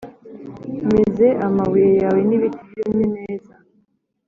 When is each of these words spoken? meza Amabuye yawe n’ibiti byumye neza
meza 0.89 1.27
Amabuye 1.47 1.89
yawe 2.01 2.19
n’ibiti 2.27 2.61
byumye 2.71 3.05
neza 3.15 3.51